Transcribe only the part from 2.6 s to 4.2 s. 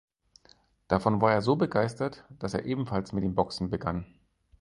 ebenfalls mit dem Boxen begann.